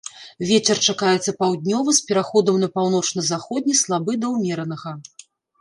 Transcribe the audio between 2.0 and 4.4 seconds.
пераходам на паўночна-заходні слабы да